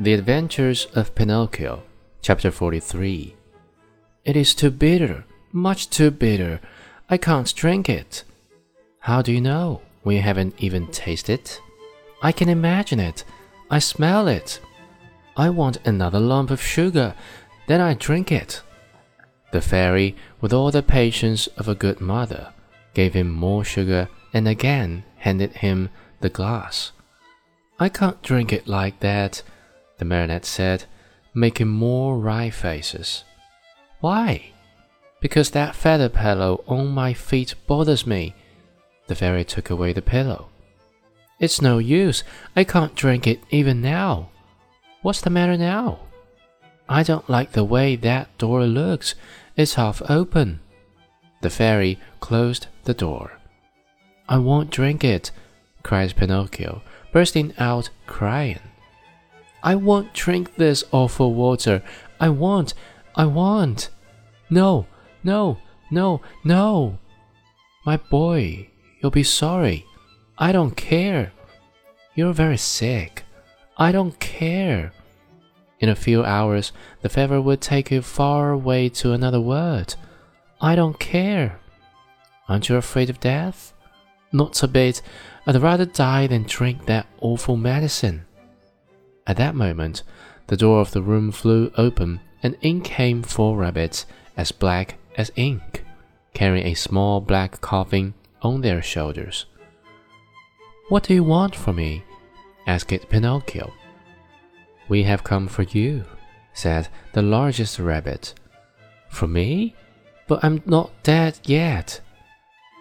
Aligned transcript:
The 0.00 0.14
Adventures 0.14 0.86
of 0.94 1.16
Pinocchio, 1.16 1.82
Chapter 2.22 2.52
43. 2.52 3.34
It 4.24 4.36
is 4.36 4.54
too 4.54 4.70
bitter, 4.70 5.24
much 5.50 5.90
too 5.90 6.12
bitter. 6.12 6.60
I 7.10 7.16
can't 7.16 7.52
drink 7.52 7.88
it. 7.88 8.22
How 9.00 9.22
do 9.22 9.32
you 9.32 9.40
know 9.40 9.82
We 10.04 10.18
haven't 10.18 10.54
even 10.58 10.86
tasted 10.92 11.40
it? 11.40 11.60
I 12.22 12.30
can 12.30 12.48
imagine 12.48 13.00
it. 13.00 13.24
I 13.72 13.80
smell 13.80 14.28
it. 14.28 14.60
I 15.36 15.50
want 15.50 15.84
another 15.84 16.20
lump 16.20 16.52
of 16.52 16.62
sugar, 16.62 17.16
then 17.66 17.80
I 17.80 17.94
drink 17.94 18.30
it. 18.30 18.62
The 19.50 19.60
fairy, 19.60 20.14
with 20.40 20.52
all 20.52 20.70
the 20.70 20.80
patience 20.80 21.48
of 21.56 21.66
a 21.66 21.74
good 21.74 22.00
mother, 22.00 22.52
gave 22.94 23.14
him 23.14 23.32
more 23.32 23.64
sugar 23.64 24.08
and 24.32 24.46
again 24.46 25.02
handed 25.16 25.54
him 25.54 25.88
the 26.20 26.30
glass. 26.30 26.92
I 27.80 27.88
can't 27.88 28.22
drink 28.22 28.52
it 28.52 28.68
like 28.68 29.00
that 29.00 29.42
the 29.98 30.04
marionette 30.04 30.44
said, 30.44 30.84
making 31.34 31.68
more 31.68 32.18
wry 32.18 32.50
faces. 32.50 33.24
Why? 34.00 34.52
Because 35.20 35.50
that 35.50 35.74
feather 35.74 36.08
pillow 36.08 36.64
on 36.66 36.88
my 36.88 37.12
feet 37.12 37.54
bothers 37.66 38.06
me. 38.06 38.34
The 39.08 39.14
fairy 39.14 39.44
took 39.44 39.70
away 39.70 39.92
the 39.92 40.02
pillow. 40.02 40.48
It's 41.40 41.62
no 41.62 41.78
use. 41.78 42.24
I 42.56 42.64
can't 42.64 42.94
drink 42.94 43.26
it 43.26 43.40
even 43.50 43.80
now. 43.80 44.30
What's 45.02 45.20
the 45.20 45.30
matter 45.30 45.56
now? 45.56 46.00
I 46.88 47.02
don't 47.02 47.28
like 47.28 47.52
the 47.52 47.64
way 47.64 47.96
that 47.96 48.36
door 48.38 48.64
looks. 48.64 49.14
It's 49.56 49.74
half 49.74 50.02
open. 50.08 50.60
The 51.42 51.50
fairy 51.50 51.98
closed 52.20 52.66
the 52.84 52.94
door. 52.94 53.32
I 54.28 54.38
won't 54.38 54.70
drink 54.70 55.04
it, 55.04 55.30
cried 55.82 56.16
Pinocchio, 56.16 56.82
bursting 57.12 57.54
out 57.58 57.90
crying. 58.06 58.60
I 59.62 59.74
won't 59.74 60.12
drink 60.14 60.54
this 60.56 60.84
awful 60.92 61.34
water. 61.34 61.82
I 62.20 62.28
won't. 62.28 62.74
I 63.14 63.26
won't. 63.26 63.90
No, 64.50 64.86
no, 65.22 65.58
no, 65.90 66.20
no. 66.44 66.98
My 67.84 67.96
boy, 67.96 68.68
you'll 69.00 69.10
be 69.10 69.22
sorry. 69.22 69.84
I 70.38 70.52
don't 70.52 70.76
care. 70.76 71.32
You're 72.14 72.32
very 72.32 72.56
sick. 72.56 73.24
I 73.76 73.92
don't 73.92 74.18
care. 74.18 74.92
In 75.80 75.88
a 75.88 75.96
few 75.96 76.24
hours, 76.24 76.72
the 77.02 77.08
fever 77.08 77.40
would 77.40 77.60
take 77.60 77.90
you 77.90 78.02
far 78.02 78.50
away 78.50 78.88
to 78.90 79.12
another 79.12 79.40
world. 79.40 79.96
I 80.60 80.74
don't 80.74 80.98
care. 80.98 81.60
Aren't 82.48 82.68
you 82.68 82.76
afraid 82.76 83.10
of 83.10 83.20
death? 83.20 83.72
Not 84.32 84.62
a 84.62 84.68
bit. 84.68 85.02
I'd 85.46 85.56
rather 85.56 85.84
die 85.84 86.26
than 86.26 86.42
drink 86.42 86.86
that 86.86 87.06
awful 87.20 87.56
medicine. 87.56 88.24
At 89.28 89.36
that 89.36 89.54
moment, 89.54 90.02
the 90.46 90.56
door 90.56 90.80
of 90.80 90.92
the 90.92 91.02
room 91.02 91.30
flew 91.30 91.70
open, 91.76 92.20
and 92.42 92.56
in 92.62 92.80
came 92.80 93.22
four 93.22 93.58
rabbits 93.58 94.06
as 94.38 94.52
black 94.52 94.96
as 95.16 95.30
ink, 95.36 95.84
carrying 96.32 96.66
a 96.66 96.74
small 96.74 97.20
black 97.20 97.60
coffin 97.60 98.14
on 98.40 98.62
their 98.62 98.80
shoulders. 98.80 99.44
What 100.88 101.04
do 101.04 101.12
you 101.12 101.22
want 101.22 101.54
from 101.54 101.76
me? 101.76 102.04
asked 102.66 103.10
Pinocchio. 103.10 103.74
We 104.88 105.02
have 105.02 105.24
come 105.24 105.46
for 105.46 105.64
you, 105.64 106.04
said 106.54 106.88
the 107.12 107.20
largest 107.20 107.78
rabbit. 107.78 108.32
For 109.10 109.26
me? 109.26 109.74
But 110.26 110.42
I'm 110.42 110.62
not 110.64 110.90
dead 111.02 111.38
yet. 111.44 112.00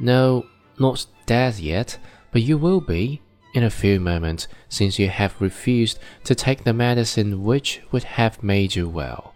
No, 0.00 0.44
not 0.78 1.06
dead 1.24 1.58
yet, 1.58 1.96
but 2.32 2.42
you 2.42 2.58
will 2.58 2.80
be, 2.80 3.22
in 3.54 3.62
a 3.62 3.70
few 3.70 4.00
moments 4.00 4.48
since 4.68 4.98
you 4.98 5.08
have 5.08 5.40
refused 5.40 5.98
to 6.24 6.34
take 6.34 6.64
the 6.64 6.72
medicine 6.72 7.44
which 7.44 7.80
would 7.92 8.02
have 8.02 8.42
made 8.42 8.74
you 8.74 8.88
well. 8.88 9.32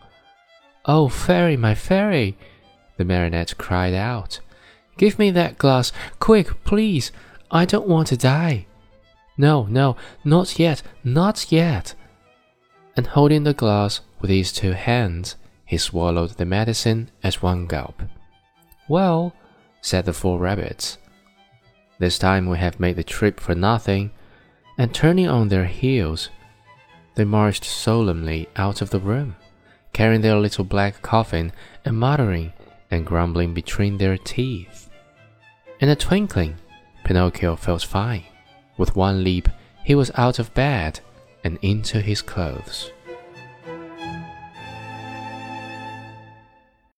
Oh, 0.85 1.09
fairy, 1.09 1.57
my 1.57 1.75
fairy! 1.75 2.37
the 2.97 3.05
marionette 3.05 3.57
cried 3.57 3.95
out. 3.95 4.41
Give 4.97 5.19
me 5.19 5.31
that 5.31 5.57
glass, 5.57 5.93
quick, 6.19 6.65
please! 6.65 7.13
I 7.51 7.65
don't 7.65 7.87
want 7.87 8.09
to 8.09 8.17
die. 8.17 8.67
No, 9.39 9.67
no, 9.67 9.97
not 10.25 10.59
yet, 10.59 10.83
not 11.05 11.53
yet. 11.53 11.95
And 12.97 13.07
holding 13.07 13.45
the 13.45 13.55
glass 13.55 14.01
with 14.21 14.31
his 14.31 14.53
two 14.53 14.73
hands, 14.73 15.37
he 15.65 15.79
swallowed 15.79 16.31
the 16.31 16.45
medicine 16.45 17.11
at 17.23 17.41
one 17.43 17.67
gulp. 17.67 18.03
Well, 18.89 19.33
said 19.81 20.07
the 20.07 20.13
four 20.13 20.39
rabbits, 20.41 20.99
this 21.99 22.19
time 22.19 22.47
we 22.47 22.59
have 22.59 22.79
made 22.79 22.97
the 22.97 23.05
trip 23.05 23.41
for 23.41 23.55
nothing. 23.55 24.13
And 24.79 24.95
turning 24.95 25.27
on 25.27 25.49
their 25.49 25.65
heels, 25.65 26.31
they 27.17 27.25
marched 27.25 27.65
solemnly 27.65 28.49
out 28.55 28.81
of 28.81 28.91
the 28.91 29.01
room, 29.01 29.35
carrying 29.93 30.21
their 30.21 30.37
little 30.37 30.65
black 30.65 31.03
coffin 31.03 31.53
and 31.85 31.99
muttering 31.99 32.53
and 32.89 33.05
grumbling 33.05 33.55
between 33.55 33.99
their 33.99 34.17
teeth. 34.17 34.89
In 35.81 35.89
a 35.89 35.97
twinkling, 35.97 36.57
Pinocchio 37.03 37.57
felt 37.57 37.83
fine. 37.83 38.25
With 38.77 38.95
one 38.95 39.25
leap, 39.25 39.49
he 39.85 39.97
was 39.97 40.13
out 40.15 40.39
of 40.39 40.55
bed 40.55 41.01
and 41.43 41.59
into 41.61 42.01
his 42.01 42.23
clothes. 42.23 42.93